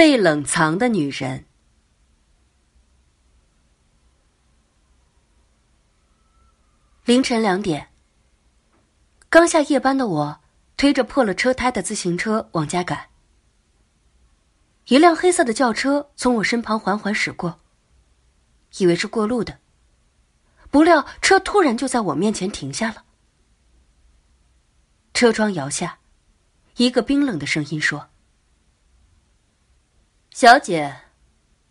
[0.00, 1.44] 被冷藏的女人。
[7.04, 7.90] 凌晨两点，
[9.28, 10.40] 刚下夜班的我
[10.78, 13.10] 推着破了车胎的自行车往家赶。
[14.86, 17.60] 一辆黑色的轿车从我身旁缓缓驶过，
[18.78, 19.58] 以为是过路的，
[20.70, 23.04] 不料车突然就在我面前停下了。
[25.12, 25.98] 车窗摇下，
[26.76, 28.08] 一个冰冷的声音说
[30.30, 30.96] ：“小姐，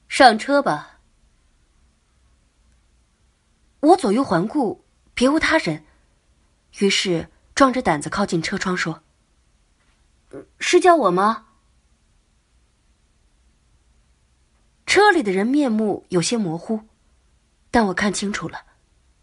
[0.08, 1.00] 上车吧。”
[3.82, 5.86] 我左右环顾，别无他人，
[6.80, 9.02] 于是壮着胆子靠近车窗说
[10.60, 11.48] ：“是叫我吗？”
[14.86, 16.82] 车里的人面目有些模糊，
[17.72, 18.66] 但我看清楚了，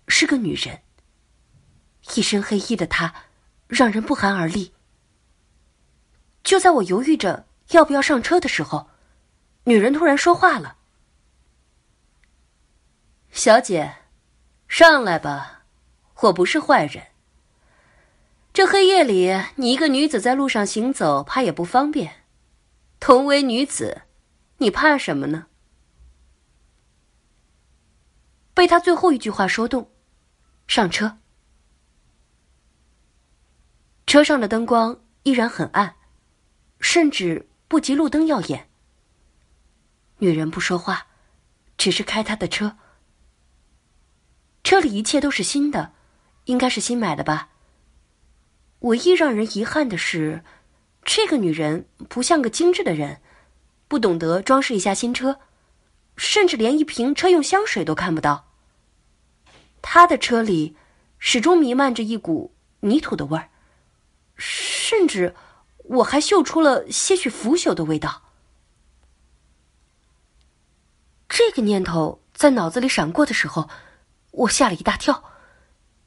[0.09, 0.81] 是个女人。
[2.15, 3.13] 一身黑衣的她，
[3.67, 4.73] 让人不寒而栗。
[6.43, 8.89] 就在我犹豫着要不要上车的时候，
[9.69, 10.77] 女人突然说话了
[13.33, 13.97] ：“小姐，
[14.69, 15.65] 上来吧，
[16.21, 17.09] 我不是坏人。
[18.53, 22.25] 这黑夜里，你一个女子在路上行走，怕也不方便。
[23.01, 24.03] 同为女子，
[24.59, 25.49] 你怕什么呢？”
[28.55, 29.91] 被他最后一句话说动，
[30.69, 31.19] 上车。
[34.07, 35.97] 车上的灯光依然很暗，
[36.79, 38.71] 甚至不及路灯耀眼。
[40.19, 41.07] 女人不说话，
[41.77, 42.77] 只是开她的车。
[44.65, 45.93] 车里一切都是新的，
[46.47, 47.51] 应该是新买的吧。
[48.81, 50.43] 唯一让人遗憾的是，
[51.05, 53.21] 这个女人不像个精致的人，
[53.89, 55.39] 不懂得装饰一下新车，
[56.17, 58.53] 甚至连一瓶车用香水都看不到。
[59.81, 60.77] 他的车里
[61.19, 63.51] 始终弥漫着一股泥土的味儿，
[64.37, 65.35] 甚至
[65.85, 68.26] 我还嗅出了些许腐朽的味道。
[71.39, 73.69] 这个念头在脑子里闪过的时候，
[74.31, 75.23] 我吓了一大跳，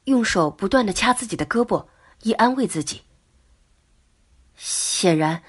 [0.06, 1.86] 用手不断的掐自己的胳膊，
[2.22, 3.02] 以安慰自己。
[4.56, 5.44] 显然，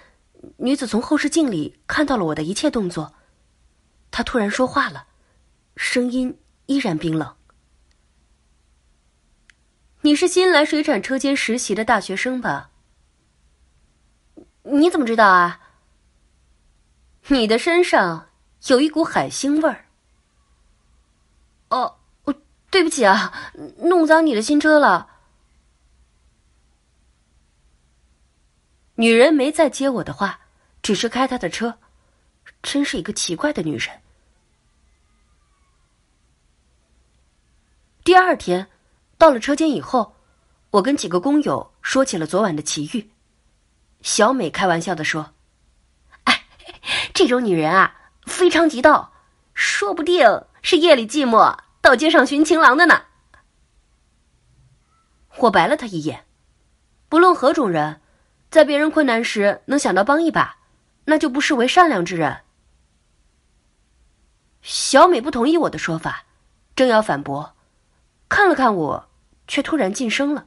[0.58, 3.16] 女子从后视镜里看到了我的一切动作，
[4.12, 5.08] 她突然说话了，
[5.76, 7.36] 声音依然冰冷。
[10.02, 12.70] 你是新来水产车间实习的大学生吧？
[14.62, 15.60] 你怎么知道啊？
[17.30, 18.28] 你的身上
[18.68, 19.86] 有一股海腥味儿。
[21.70, 21.98] 哦，
[22.70, 25.08] 对不起啊，弄脏你的新车了。
[28.96, 30.42] 女人没再接我的话，
[30.82, 31.78] 只是开她的车，
[32.62, 34.02] 真是一个奇怪的女人。
[38.04, 38.68] 第二天。
[39.18, 40.16] 到了车间以后，
[40.72, 43.12] 我跟几个工友说起了昨晚的奇遇。
[44.02, 45.36] 小美开玩笑的说
[46.26, 46.44] ：“哎，
[47.14, 48.01] 这种女人啊，
[48.32, 49.14] 非常急道，
[49.54, 53.04] 说不定是夜里寂寞到街上寻情郎的呢。”
[55.38, 56.26] 我白了他一眼，
[57.10, 58.02] 不论何种人，
[58.50, 60.58] 在别人困难时能想到帮一把，
[61.06, 62.42] 那就不失为善良之人。
[64.62, 66.26] 小美不同意我的说法，
[66.76, 67.56] 正要反驳，
[68.28, 69.08] 看了看我。
[69.48, 70.46] 却突然噤声了，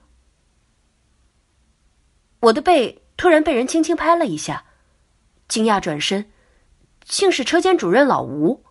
[2.40, 4.64] 我的背突然被人轻轻拍了一下，
[5.46, 6.32] 惊讶转身，
[7.04, 8.64] 竟是车间主任老吴。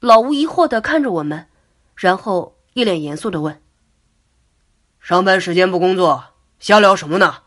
[0.00, 1.48] 老吴疑惑的看着我们，
[1.94, 3.62] 然后一脸严肃的问
[5.00, 7.42] ：“上班时间不工作，瞎聊什么呢？”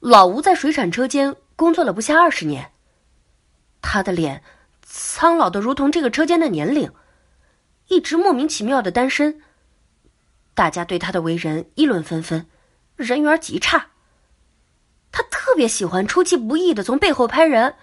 [0.00, 2.72] 老吴在水产车间工作了不下二十年，
[3.80, 4.42] 他的脸。
[4.88, 6.92] 苍老的如同这个车间的年龄，
[7.88, 9.42] 一直莫名其妙的单身。
[10.54, 12.46] 大家对他的为人议论纷纷，
[12.94, 13.88] 人缘极差。
[15.56, 17.76] 特别喜欢出其不意的从背后拍人，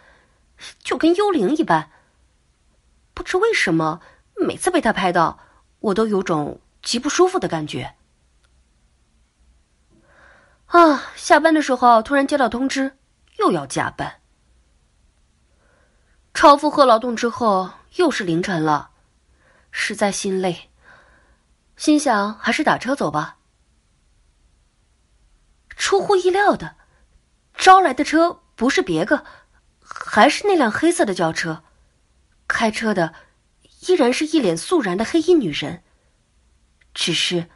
[0.84, 1.90] 就跟幽灵一般。
[3.16, 4.00] 不知为什么，
[4.36, 5.40] 每次被他拍到，
[5.80, 7.96] 我都有种极不舒服的感觉。
[10.68, 12.96] 啊，下班的时候突然接到通知，
[13.40, 14.22] 又要加班。
[16.36, 18.92] 超负荷劳动之后，又是凌晨了，
[19.72, 20.70] 实在心累，
[21.76, 23.40] 心想还是打车走吧。
[25.70, 26.76] 出乎意料的，
[27.56, 29.24] 招来的车不是别个，
[29.82, 31.64] 还是那辆黑色的轿车，
[32.48, 33.14] 开车的
[33.88, 35.84] 依然是一脸肃然的黑衣女人，
[36.94, 37.50] 只是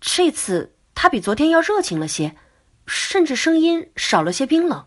[0.00, 2.36] 这次她比昨天要热情了些，
[2.86, 4.86] 甚至声音少了些冰冷。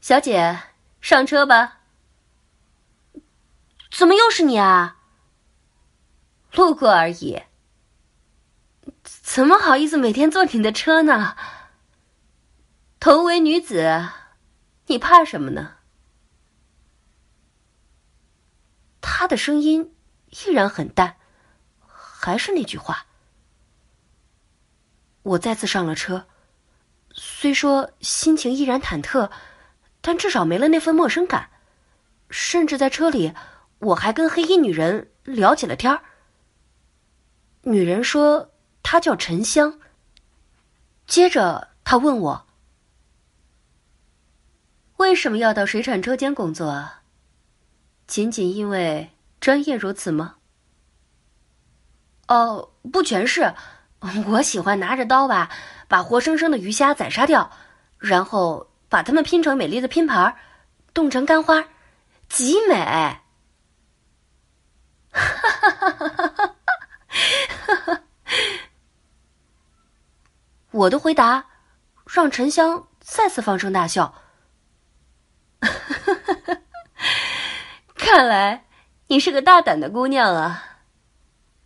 [0.00, 0.60] 小姐。
[0.98, 1.82] 上车吧。
[3.92, 4.96] 怎么又是你啊？
[6.52, 7.42] 路过而已。
[9.04, 11.36] 怎么好意思每天坐你的车呢？
[13.06, 14.08] 同为女子，
[14.88, 15.76] 你怕什么呢？
[19.00, 19.94] 他的声音
[20.30, 21.14] 依然很淡，
[21.78, 23.06] 还是那句话。
[25.22, 26.26] 我再次上了车，
[27.12, 29.30] 虽说心情依然忐忑，
[30.00, 31.48] 但至少没了那份陌生感。
[32.30, 33.32] 甚至在车里，
[33.78, 36.02] 我还跟黑衣女人聊起了天儿。
[37.62, 38.50] 女人说
[38.82, 39.78] 她叫沉香。
[41.06, 42.45] 接着她问我
[45.06, 46.90] ：“为什么要到水产车间工作？
[48.08, 50.34] 仅仅因为专业如此吗？”
[52.26, 53.54] 哦，不全是。
[54.26, 55.48] 我喜欢拿着刀吧，
[55.86, 57.52] 把活生生的鱼虾宰杀掉，
[57.98, 60.36] 然后把它们拼成美丽的拼盘，
[60.92, 61.64] 冻成干花。
[62.28, 62.74] 极美，
[65.12, 66.28] 哈哈哈哈
[67.66, 68.02] 哈哈！
[70.72, 71.46] 我的回答
[72.04, 74.12] 让沉香再次放声大笑。
[77.94, 78.66] 看来
[79.08, 80.80] 你是个大胆的姑娘啊，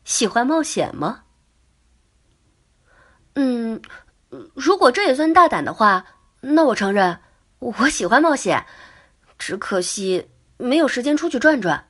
[0.05, 1.25] 喜欢冒险吗？
[3.35, 3.81] 嗯，
[4.55, 6.05] 如果这也算大胆的话，
[6.41, 7.21] 那我承认
[7.59, 8.67] 我喜欢冒险，
[9.39, 10.31] 只可惜。
[10.57, 11.89] 没有时间出去转转。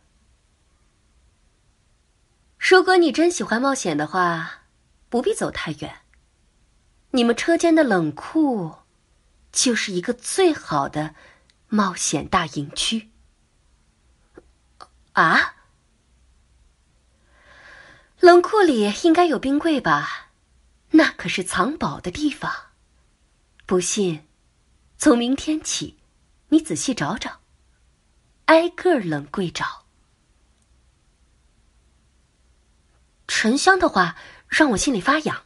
[2.57, 4.61] 如果你真喜欢冒险的话，
[5.09, 5.93] 不必走太远。
[7.11, 8.73] 你们车间的冷库，
[9.51, 11.17] 就是一个最好的
[11.71, 13.11] 冒险大营区。
[15.13, 15.57] 啊？
[18.21, 20.31] 冷库里应该有冰柜吧？
[20.91, 22.53] 那可是藏宝的地方。
[23.65, 24.27] 不信，
[24.99, 25.99] 从明天起，
[26.49, 27.41] 你仔细找找。
[28.47, 29.87] 挨个冷柜找。
[33.29, 34.17] 沉香的话
[34.49, 35.45] 让我心里发痒。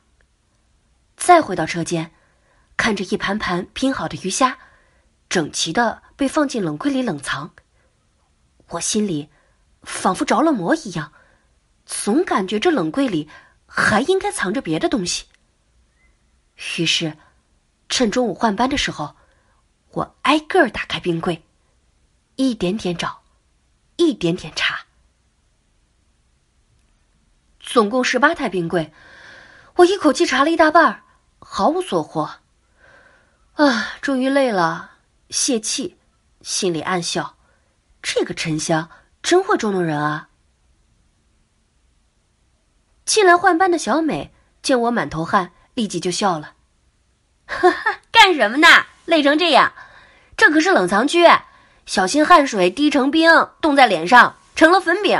[1.17, 2.13] 再回到车间，
[2.77, 4.59] 看着一盘盘拼好的鱼虾，
[5.29, 7.51] 整齐的被放进冷柜里冷藏，
[8.69, 9.29] 我心里
[9.83, 11.13] 仿佛着了魔一样，
[11.85, 13.29] 总感觉这冷柜里
[13.67, 15.27] 还应该藏着别的东西。
[16.79, 17.17] 于是，
[17.89, 19.17] 趁中午换班的时候，
[19.91, 21.45] 我挨个打开冰柜。
[22.37, 23.23] 一点点找，
[23.95, 24.87] 一点点查，
[27.61, 28.93] 总共十八台冰柜，
[29.77, 31.05] 我一口气查了一大半
[31.39, 32.29] 毫无所获。
[33.53, 34.99] 啊，终于累了，
[35.31, 35.97] 泄气，
[36.45, 37.39] 心里暗笑：
[38.03, 38.91] 这个沉香
[39.23, 40.29] 真会捉弄人啊！
[43.07, 46.55] 进来换班的小美见我满头汗，立即就笑了
[47.49, 48.69] ：“哈哈，干什么呢？
[49.07, 49.73] 累成这样，
[50.37, 51.27] 这可是冷藏区。”
[51.87, 53.31] 小心汗水滴成冰，
[53.63, 55.19] 冻在脸上成了粉饼。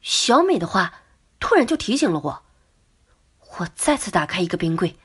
[0.00, 0.92] 小美的话
[1.38, 2.42] 突然就提醒了我，
[3.58, 4.98] 我再次打开一个冰柜，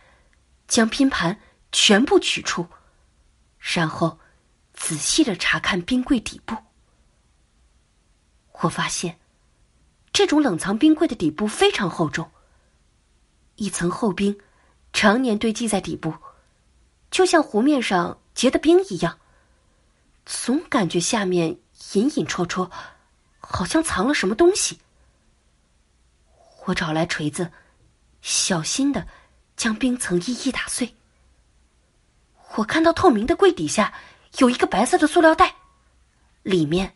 [0.68, 1.40] 将拼盘
[1.72, 2.68] 全部取出，
[3.74, 4.20] 然后
[4.74, 6.56] 仔细的查看冰柜底部。
[8.62, 9.20] 我发现，
[10.12, 12.30] 这种冷藏冰柜的底部非常厚重，
[13.56, 14.38] 一层厚冰
[14.92, 16.14] 常年堆积在底部，
[17.10, 18.20] 就像湖面上。
[18.34, 19.20] 结的冰一样，
[20.26, 21.50] 总感觉下面
[21.94, 22.68] 隐隐绰绰，
[23.40, 24.80] 好像藏了什么东西。
[26.66, 27.52] 我找来锤子，
[28.24, 29.08] 小心的
[29.56, 30.96] 将冰层一一打碎。
[32.56, 33.94] 我看到透明的柜底下
[34.38, 35.56] 有一个白色的塑料袋，
[36.44, 36.96] 里面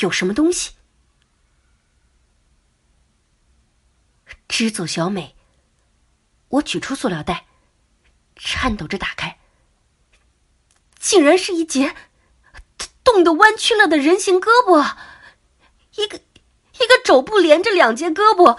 [0.00, 0.72] 有什么东西。
[4.48, 5.36] 支走小美，
[6.48, 7.46] 我取出塑料袋，
[8.36, 9.38] 颤抖着打开。
[10.98, 11.94] 竟然是一截
[13.04, 14.96] 冻得弯曲了的人形胳膊，
[15.94, 18.58] 一个一个肘部连着两截胳膊，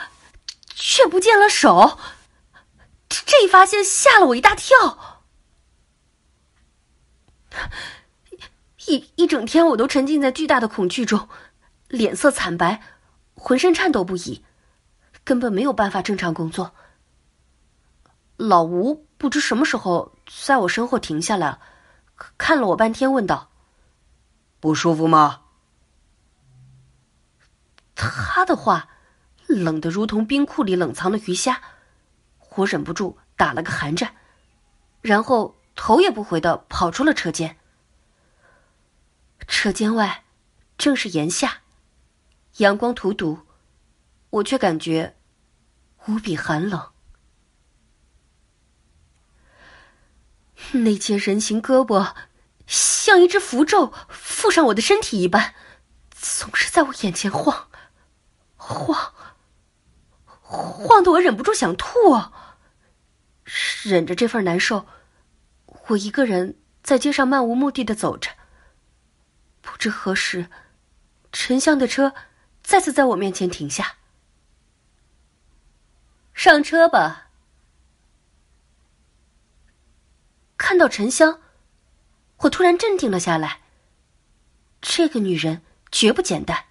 [0.74, 2.00] 却不见了手。
[3.10, 5.11] 这一发现吓了我一大跳。
[8.88, 11.30] 一一整天我都沉浸在巨大的恐惧中，
[11.88, 12.82] 脸色惨白，
[13.36, 14.44] 浑身颤抖不已，
[15.24, 16.74] 根本没有办法正常工作。
[18.38, 21.60] 老吴不知什么时候在我身后停下来。
[22.38, 23.50] 看了我半天，问道
[24.60, 25.42] ：“不舒服吗？”
[27.96, 28.90] 他的话
[29.48, 31.62] 冷得如同冰库里冷藏的鱼虾，
[32.56, 34.16] 我忍不住打了个寒战，
[35.02, 37.58] 然后头也不回的跑出了车间。
[39.48, 40.24] 车间外
[40.78, 41.62] 正是炎夏，
[42.58, 43.40] 阳光荼毒，
[44.30, 45.16] 我却感觉
[46.06, 46.92] 无比寒冷。
[50.74, 52.14] 那截人形胳膊，
[52.68, 55.56] 像一只符咒附上我的身体一般，
[56.12, 57.70] 总是在我眼前晃，
[58.56, 59.14] 晃，
[60.42, 61.90] 晃得我忍不住想吐。
[63.84, 64.86] 忍着这份难受，
[65.88, 68.32] 我一个人在街上漫无目的的走着。
[69.62, 70.50] 不知何时，
[71.32, 72.14] 沉香的车
[72.64, 73.98] 再次在我面前停下。
[76.34, 77.30] 上车吧。
[80.58, 81.42] 看到沉香，
[82.38, 83.62] 我突然镇定了下来。
[84.80, 85.62] 这个女人
[85.92, 86.66] 绝不简单。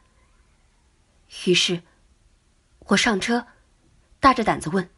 [1.47, 1.83] 于是，
[2.79, 3.47] 我上车，
[4.19, 4.89] 大着胆子问：“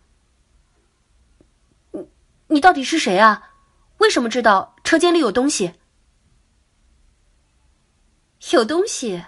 [1.92, 2.08] 你，
[2.48, 3.51] 你到底是谁啊？
[4.02, 5.74] 为什么知道车间里有东西？
[8.50, 9.24] 有东西？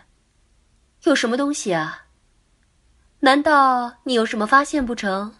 [1.04, 2.09] 有什么东西啊？
[3.21, 5.33] 难道你有什么发现不成？”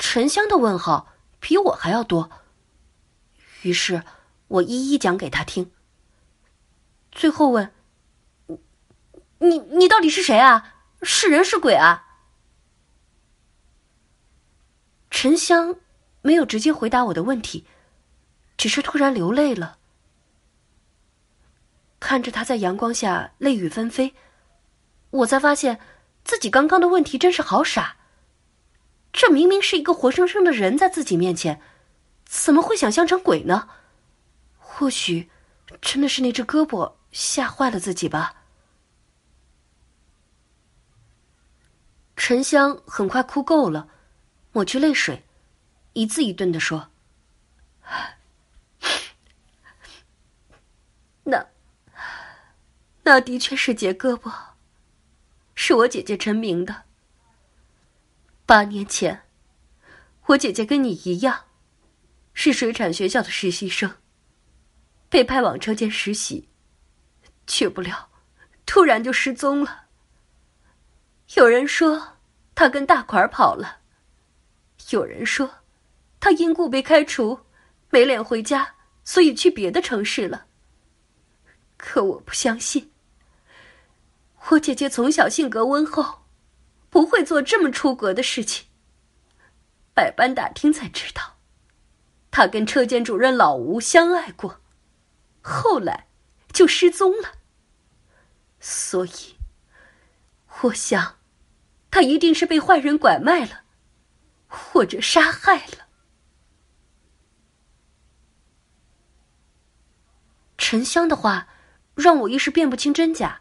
[0.00, 2.28] 沉香的问号比我还要多。
[3.62, 4.02] 于是
[4.48, 5.70] 我一一讲给他听。
[7.12, 7.72] 最后问。
[9.38, 10.74] 你你到底是谁啊？
[11.02, 12.02] 是人是鬼啊？
[15.10, 15.76] 沉香
[16.26, 17.64] 没有直接回答我的问题，
[18.56, 19.78] 只是突然流泪了。
[22.00, 24.12] 看着他在阳光下泪雨纷飞，
[25.10, 25.78] 我才发现
[26.24, 27.98] 自己刚刚的问题真是好傻。
[29.12, 31.62] 这明明是一个活生生的人在自己面前，
[32.24, 33.68] 怎么会想象成鬼呢？
[34.58, 35.30] 或许
[35.80, 38.34] 真的是那只胳膊吓坏了自己吧。
[42.16, 43.88] 沉香很快哭够了，
[44.50, 45.22] 抹去泪水，
[45.96, 46.90] 一字一顿的说
[51.24, 51.46] ：“那，
[53.02, 54.30] 那的确是截胳膊，
[55.54, 56.82] 是我姐姐陈明的。
[58.44, 59.22] 八年前，
[60.26, 61.46] 我姐姐跟你一样，
[62.34, 63.96] 是水产学校的实习生，
[65.08, 66.50] 被派往车间实习，
[67.46, 68.10] 去不了，
[68.66, 69.86] 突然就失踪了。”
[71.36, 72.18] 有人说
[72.54, 73.78] 他跟大款跑了，
[74.90, 75.50] 有人说
[76.26, 77.38] 他因故被开除，
[77.88, 80.46] 没脸回家，所以去别的城市了。
[81.76, 82.90] 可我不相信，
[84.48, 86.24] 我姐姐从小性格温厚，
[86.90, 88.66] 不会做这么出格的事情。
[89.94, 91.36] 百般打听才知道，
[92.32, 94.60] 她跟车间主任老吴相爱过，
[95.40, 96.08] 后来
[96.52, 97.34] 就失踪了。
[98.58, 99.36] 所以。
[100.62, 101.18] 我想，
[101.88, 103.60] 他一定是被坏人拐卖了，
[104.48, 105.85] 或者杀害了。
[110.58, 111.48] 沉香的话
[111.94, 113.40] 让我一时辨不清真假，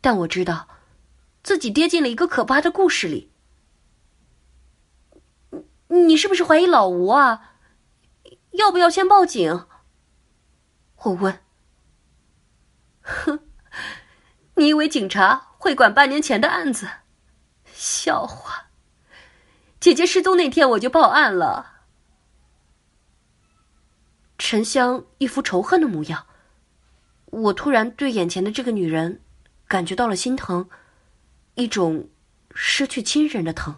[0.00, 0.68] 但我知道
[1.42, 3.30] 自己跌进了一个可怕的故事里。
[5.88, 7.54] 你是不是怀疑老吴啊？
[8.52, 9.66] 要不要先报警？
[11.02, 11.40] 我问。
[13.02, 13.40] 哼，
[14.54, 15.48] 你以为警察？
[15.58, 16.88] 会管半年前的案子？
[17.72, 18.70] 笑话！
[19.78, 21.69] 姐姐失踪那天我就报案了。
[24.40, 26.26] 沉香一副仇恨的模样，
[27.26, 29.20] 我突然对眼前的这个女人
[29.68, 30.66] 感觉到了心疼，
[31.56, 32.08] 一种
[32.54, 33.76] 失去亲人的疼。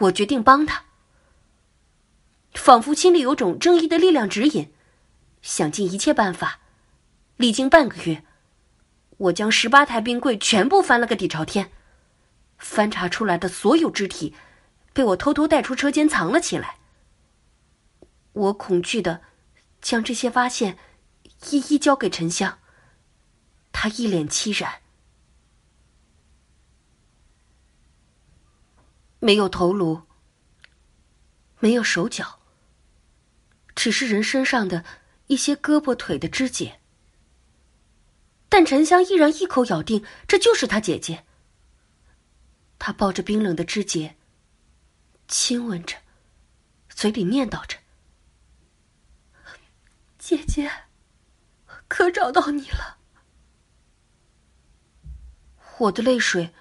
[0.00, 0.82] 我决定帮她，
[2.52, 4.70] 仿佛心里有种正义的力量指引，
[5.40, 6.60] 想尽一切办法。
[7.38, 8.22] 历经半个月。
[9.16, 11.70] 我将十八台冰柜全部翻了个底朝天，
[12.58, 14.34] 翻查出来的所有肢体，
[14.92, 16.76] 被我偷偷带出车间藏了起来。
[18.34, 19.22] 我恐惧的
[19.80, 20.78] 将这些发现
[21.50, 22.58] 一一交给沉香，
[23.72, 24.82] 他一脸凄然。
[29.20, 30.02] 没有头颅，
[31.60, 32.40] 没有手脚，
[33.74, 34.84] 只是人身上的
[35.28, 36.80] 一些胳膊腿的肢解。
[38.48, 41.24] 但沉香依然一口咬定这就是他姐姐。
[42.78, 44.16] 他抱着冰冷的肢节，
[45.26, 45.96] 亲吻着，
[46.90, 47.78] 嘴里念叨着
[50.26, 50.70] ：“姐姐，
[51.86, 52.96] 可找到你了。”
[55.76, 56.54] 我的泪水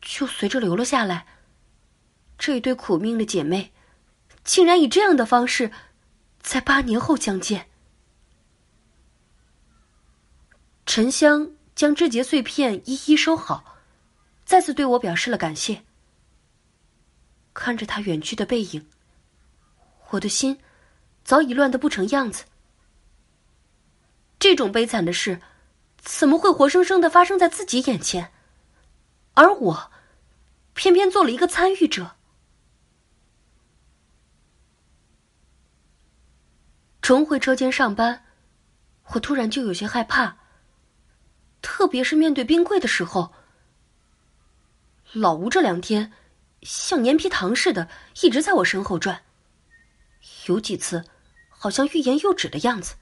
[0.00, 1.26] 就随着流了下来。
[2.38, 3.72] 这一对苦命的姐妹，
[4.44, 5.72] 竟然以这样的方式，
[6.42, 7.68] 在八年后相见。
[10.86, 13.78] 沉香将肢节碎片一一收好，
[14.44, 15.82] 再次对我表示了感谢。
[17.52, 18.88] 看着他远去的背影，
[20.10, 20.60] 我的心
[21.24, 22.44] 早已乱得不成样子。
[24.42, 25.40] 这种悲惨的事，
[25.98, 28.32] 怎么会活生生的发生在自己眼前？
[29.34, 29.92] 而我，
[30.74, 32.16] 偏偏做了一个参与者。
[37.00, 38.24] 重回车间上班，
[39.12, 40.38] 我突然就有些害怕。
[41.60, 43.32] 特别是面对冰柜的时候，
[45.12, 46.12] 老吴这两天
[46.62, 47.88] 像粘皮糖似的，
[48.22, 49.22] 一直在我身后转。
[50.48, 51.04] 有几次，
[51.48, 52.96] 好像欲言又止的样子。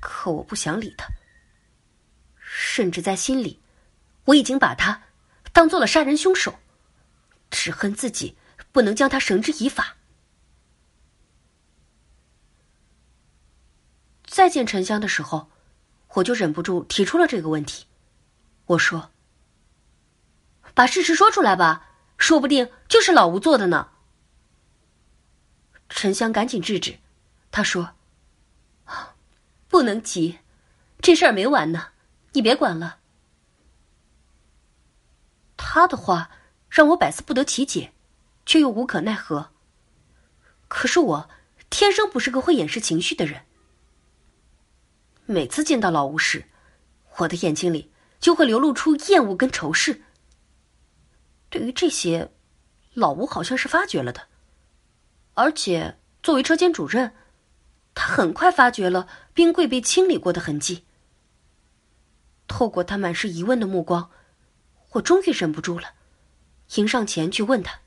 [0.00, 1.06] 可我不想理他，
[2.40, 3.60] 甚至在心里，
[4.24, 5.02] 我已经把他
[5.52, 6.58] 当做了杀人凶手，
[7.50, 8.36] 只恨自己
[8.72, 9.96] 不能将他绳之以法。
[14.24, 15.50] 再见沉香的时候，
[16.14, 17.86] 我就忍不住提出了这个问题。
[18.66, 19.10] 我说
[20.72, 23.90] ：“把事实说出来吧，说不定就是老吴做的呢。”
[25.90, 27.00] 沉香赶紧制止，
[27.50, 27.96] 他说
[29.70, 30.40] ：“不能急，
[31.00, 31.92] 这事儿没完呢，
[32.32, 32.98] 你别管了。”
[35.56, 36.32] 他的话
[36.68, 37.92] 让我百思不得其解，
[38.44, 39.52] 却又无可奈何。
[40.66, 41.30] 可是我
[41.70, 43.42] 天生不是个会掩饰情绪的人，
[45.26, 46.44] 每次见到老吴时，
[47.18, 50.02] 我的眼睛里就会流露出厌恶跟仇视。
[51.48, 52.32] 对于这些，
[52.94, 54.26] 老吴好像是发觉了的。
[55.34, 57.14] 而且，作为车间主任，
[58.02, 60.86] 他很快发觉了冰柜被清理过的痕迹。
[62.48, 64.10] 透过他满是疑问的目光，
[64.92, 65.92] 我终于忍不住了，
[66.76, 67.80] 迎上前去问他：“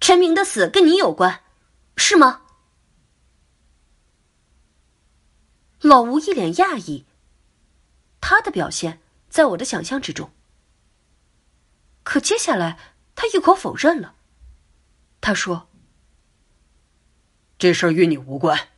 [0.00, 1.42] 陈明的死跟你有关，
[1.98, 2.40] 是吗？”
[5.80, 7.04] 老吴一脸讶异，
[8.18, 10.32] 他的表现在我的想象之中。
[12.02, 12.78] 可接下来，
[13.14, 14.14] 他一口否认了。
[15.20, 15.68] 他说。
[17.58, 18.68] 这事儿与你无关，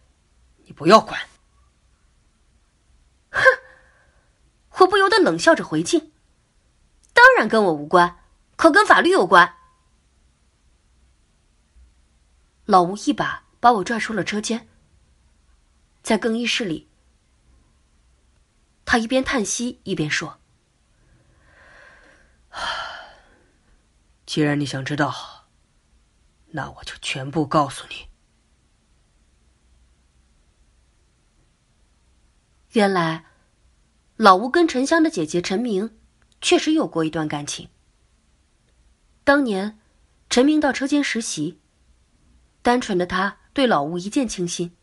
[0.65, 1.21] 你不要管。
[3.31, 3.43] 哼！
[4.79, 6.13] 我不由得冷笑着回敬
[7.15, 8.19] ：“当然跟我无关，
[8.57, 9.57] 可跟法律有关。”
[12.67, 14.69] 老吴一把把我拽出了车间，
[16.03, 16.89] 在更衣室里，
[18.85, 20.39] 他一边叹息一边说
[24.27, 25.47] ：“既然你想知道，
[26.49, 28.09] 那我就全部告诉你。”
[32.77, 33.25] 原来，
[34.17, 35.97] 老吴跟沉香的姐姐陈明
[36.43, 37.71] 确实有过一段感情。
[39.25, 39.79] 当年，
[40.29, 41.59] 陈明到车间实习，
[42.61, 44.77] 单纯的他对老吴一见倾心，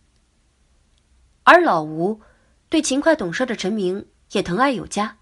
[1.43, 2.19] 而老吴
[2.67, 5.19] 对勤快懂事的陈明也疼爱有加，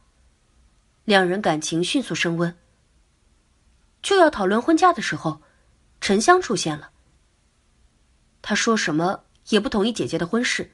[1.04, 2.58] 两人感情迅速升温。
[4.02, 5.42] 就要讨论婚嫁的时候，
[6.00, 6.92] 沉香出现了。
[8.42, 10.72] 他说什么也不同意姐姐的婚事。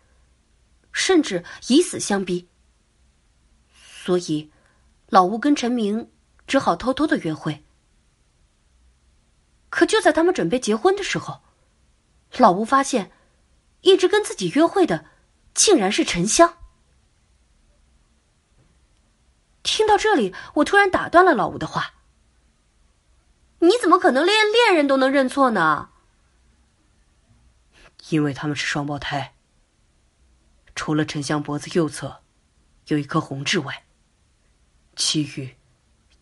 [0.98, 2.50] 甚至以死相逼，
[3.72, 4.52] 所以
[5.10, 6.12] 老吴跟陈明
[6.48, 7.64] 只好偷偷的约会。
[9.70, 11.44] 可就在他们准备结婚的时候，
[12.38, 13.12] 老吴发现，
[13.82, 15.06] 一直跟自己约会的
[15.54, 16.58] 竟然是沉香。
[19.62, 21.94] 听到这里，我突然打断了老吴的话
[23.62, 25.92] ：“你怎么可能连恋人都能认错呢？”
[28.10, 29.37] 因为他们是双胞胎。
[30.78, 32.22] 除了沉香脖子右侧
[32.86, 33.84] 有一颗红痣外，
[34.96, 35.58] 其余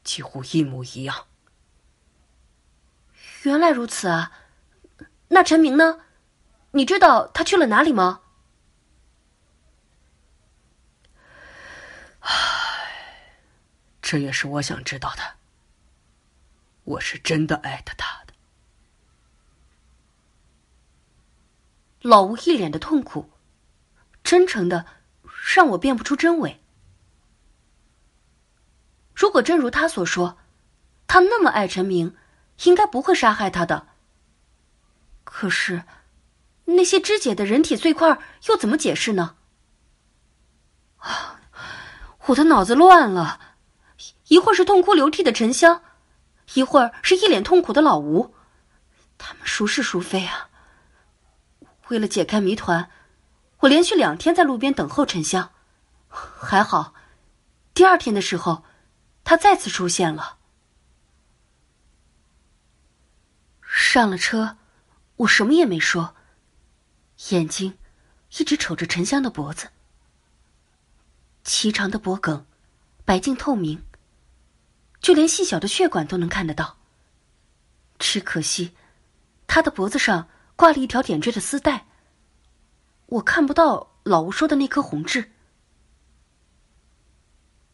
[0.01, 1.27] 几乎一模一样。
[3.43, 4.31] 原来如此啊！
[5.27, 5.99] 那陈明呢？
[6.71, 8.21] 你知道他去了哪里吗？
[12.21, 12.31] 唉，
[14.01, 15.35] 这也是我想知道的。
[16.85, 18.33] 我是真的爱着他的。
[22.01, 23.29] 老吴一脸的痛苦。
[24.25, 24.87] 真诚的，
[25.53, 26.59] 让我辨不出真伪。
[29.13, 30.39] 如果真如他所说，
[31.05, 32.17] 他那么爱陈明，
[32.63, 33.87] 应该不会杀害他的。
[35.23, 35.83] 可是，
[36.65, 39.35] 那些肢解的人体碎块又怎么解释呢？
[40.97, 41.39] 啊，
[42.25, 43.39] 我的脑子乱了，
[44.29, 45.83] 一会儿是痛哭流涕的沉香，
[46.55, 48.33] 一会儿是一脸痛苦的老吴，
[49.19, 50.49] 他们孰是孰非啊？
[51.89, 52.89] 为了解开谜团。
[53.65, 55.51] 我连续两天在路边等候沉香，
[56.07, 56.93] 还好，
[57.73, 58.63] 第二天的时候，
[59.23, 60.37] 他再次出现了。
[63.63, 64.57] 上了车，
[65.15, 66.15] 我什么也没说，
[67.31, 67.75] 眼睛
[68.37, 69.71] 一直瞅着沉香的脖子，
[71.43, 72.45] 颀长的脖颈，
[73.03, 73.83] 白净透明，
[74.99, 76.77] 就连细小的血管都能看得到。
[77.97, 78.75] 只可惜，
[79.47, 81.87] 他的脖子上挂了一条点缀的丝带。
[83.07, 85.31] 我看不到老吴说的那颗红痣。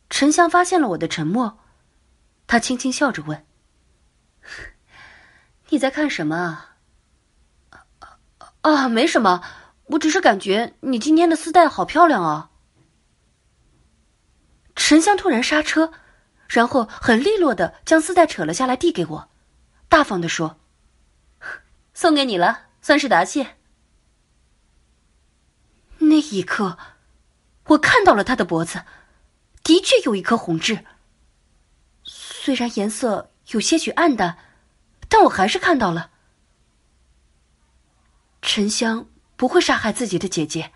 [0.10, 1.60] 沉香发现了我的沉默，
[2.48, 3.46] 他轻轻笑着问
[5.70, 6.66] ：“你在看什么
[7.72, 7.88] ？”“啊，
[8.62, 9.42] 啊没什么，
[9.86, 12.52] 我只是感觉你今天的丝带好漂亮啊。”
[14.76, 15.94] 沉香突然刹车，
[16.50, 19.30] 然后很利落的将丝带扯了下来，递给我，
[19.88, 20.60] 大方的说
[21.94, 23.56] ：“送给你了，算是答谢。”
[26.12, 26.78] 那一刻，
[27.68, 28.84] 我看到了他的脖子，
[29.64, 30.86] 的确有一颗红痣。
[32.04, 34.38] 虽然颜色有些许暗淡，
[35.08, 36.12] 但我还是看到了。
[38.42, 40.74] 沉香不会杀害自己的姐姐。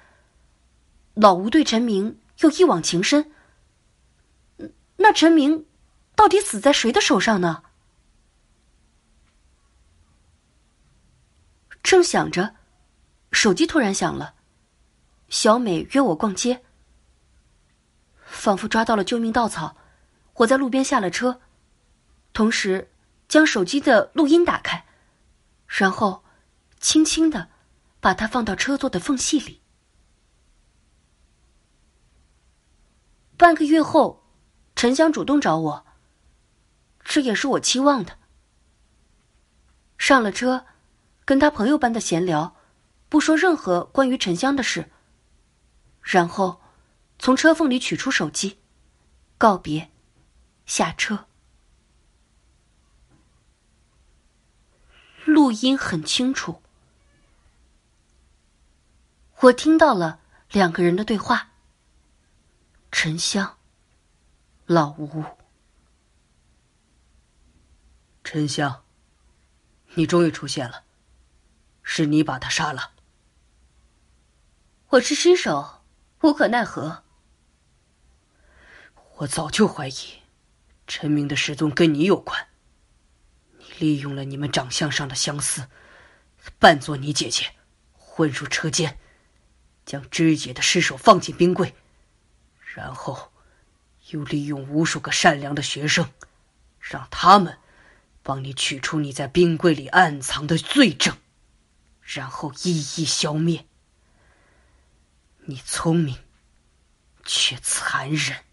[1.15, 3.29] 老吴对陈明又一往情深。
[4.95, 5.65] 那陈明
[6.15, 7.63] 到底死在谁的手上呢？
[11.83, 12.55] 正想着，
[13.33, 14.34] 手机突然响了。
[15.29, 16.63] 小美约我逛街，
[18.25, 19.75] 仿佛抓到了救命稻草，
[20.35, 21.41] 我在路边下了车，
[22.31, 22.91] 同时
[23.27, 24.85] 将手机的录音打开，
[25.67, 26.23] 然后
[26.79, 27.49] 轻轻的
[27.99, 29.61] 把它放到车座的缝隙里。
[33.37, 34.23] 半个月后，
[34.75, 35.85] 沉香主动找我，
[37.03, 38.17] 这也是我期望的。
[39.97, 40.65] 上了车，
[41.25, 42.55] 跟他朋友般的闲聊，
[43.09, 44.91] 不说任何关于沉香的事。
[46.05, 46.61] 然后，
[47.17, 48.59] 从车缝里取出手机，
[49.39, 49.89] 告别，
[50.67, 51.25] 下车。
[55.25, 56.61] 录音很清楚，
[59.39, 60.19] 我听到了
[60.51, 61.49] 两个人的对话。
[62.91, 63.57] 沉香，
[64.67, 65.25] 老吴，
[68.23, 68.83] 沉香，
[69.95, 70.83] 你终于出现了，
[71.81, 72.91] 是你把他杀了。
[74.89, 75.74] 我是失手。
[76.25, 77.03] 无可奈何。
[79.17, 79.93] 我早就怀疑，
[80.87, 82.47] 陈明的失踪跟你有关。
[83.59, 85.69] 你利用了你们长相上的相似，
[86.57, 87.51] 扮作你姐姐，
[87.93, 88.97] 混入车间，
[89.85, 91.75] 将芝姐的尸首放进冰柜，
[92.73, 93.31] 然后
[94.09, 96.09] 又利用无数个善良的学生，
[96.79, 97.59] 让他们
[98.23, 101.15] 帮你取出你在冰柜里暗藏的罪证，
[102.01, 103.67] 然后一一消灭。
[105.47, 106.17] 你聪明，
[107.23, 108.43] 却残忍。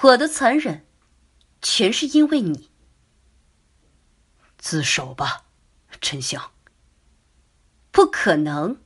[0.00, 0.86] 我的残忍，
[1.62, 2.70] 全是因为你。
[4.56, 5.46] 自首吧，
[6.00, 6.52] 沉香。
[7.92, 8.80] 不可能。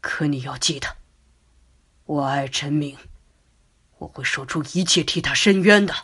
[0.00, 0.96] 可你要记得，
[2.04, 2.98] 我爱陈明，
[3.98, 5.94] 我会说出一切替他伸冤的。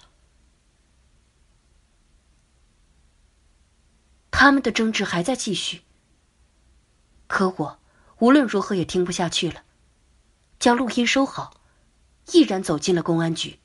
[4.31, 5.83] 他们的争执还在继续。
[7.33, 7.79] 可我
[8.19, 9.63] 无论如何也听不下去了，
[10.59, 11.55] 将录音收好，
[12.31, 13.59] 毅然走进了公安局。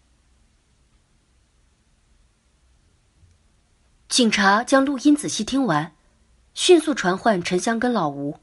[4.08, 5.94] 警察将录音仔细听完，
[6.54, 8.40] 迅速传唤陈香跟老吴。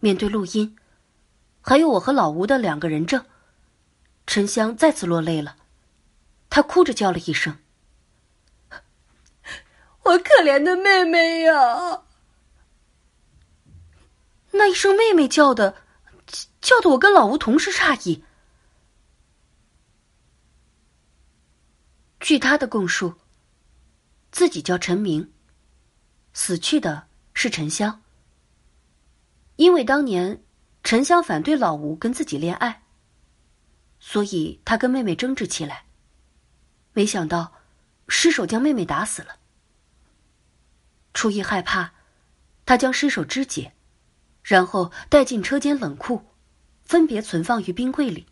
[0.00, 0.76] 面对录音，
[1.60, 3.24] 还有我和老吴的两个人证，
[4.26, 5.56] 陈香再次落泪了，
[6.50, 7.58] 她哭着叫了一声
[10.02, 12.02] ：“我可怜的妹妹呀！”
[14.56, 15.82] 那一声“妹妹”叫的，
[16.60, 18.22] 叫的我跟老吴同时诧异。
[22.20, 23.14] 据他的供述，
[24.30, 25.32] 自己叫陈明，
[26.32, 28.00] 死去的是沉香。
[29.56, 30.42] 因为当年
[30.84, 32.84] 沉香反对老吴跟自己恋爱，
[33.98, 35.84] 所以他跟妹妹争执起来。
[36.92, 37.52] 没想到
[38.06, 39.36] 失手将妹妹打死了。
[41.12, 41.92] 出于害怕，
[42.64, 43.74] 他将尸首肢解。
[44.44, 46.22] 然后带进车间冷库，
[46.84, 48.26] 分别存放于冰柜里。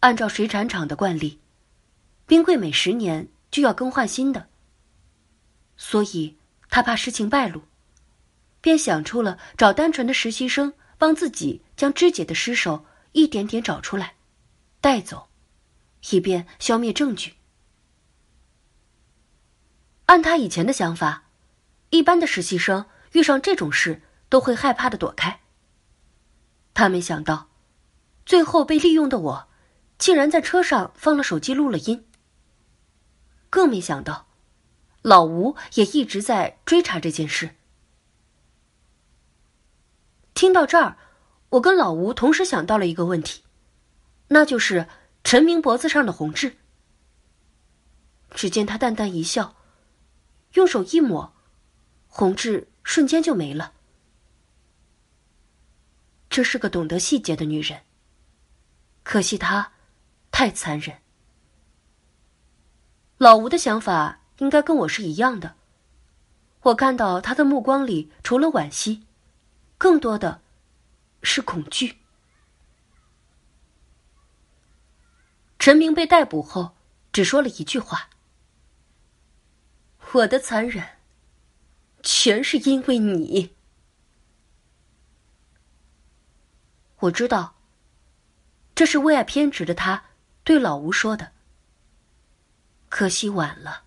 [0.00, 1.38] 按照水产厂的惯例，
[2.26, 4.48] 冰柜每十年就要更换新的。
[5.76, 6.38] 所以
[6.70, 7.62] 他怕事情败露，
[8.62, 14.14] 便想出了找单纯的实习生帮自己将肢解的尸首一点点找出来，
[14.80, 15.28] 带走，
[16.10, 17.34] 以便消灭证据。
[20.06, 21.24] 按他以前的想法，
[21.90, 24.00] 一般的实习生遇上这种事。
[24.28, 25.40] 都会害怕的躲开。
[26.74, 27.48] 他没想到，
[28.24, 29.48] 最后被利用的我，
[29.98, 32.06] 竟然在车上放了手机录了音。
[33.48, 34.26] 更没想到，
[35.02, 37.56] 老吴也一直在追查这件事。
[40.34, 40.98] 听到这儿，
[41.50, 43.42] 我跟老吴同时想到了一个问题，
[44.28, 44.86] 那就是
[45.24, 46.58] 陈明脖子上的红痣。
[48.32, 49.56] 只见他淡淡一笑，
[50.52, 51.32] 用手一抹，
[52.08, 53.72] 红痣瞬间就没了。
[56.36, 57.80] 这是个懂得细节的女人。
[59.02, 59.72] 可惜她
[60.30, 60.98] 太残忍。
[63.16, 65.56] 老吴的想法应该跟我是一样的。
[66.60, 69.06] 我看到他的目光里除了惋惜，
[69.78, 70.42] 更多的
[71.22, 71.96] 是恐惧。
[75.58, 76.76] 陈明被逮捕后，
[77.14, 78.10] 只说了一句话
[80.12, 80.84] ：“我的残忍，
[82.02, 83.55] 全是因为你。”
[87.06, 87.54] 我知道，
[88.74, 90.04] 这是为爱偏执的他
[90.42, 91.32] 对老吴说的。
[92.88, 93.85] 可惜晚了。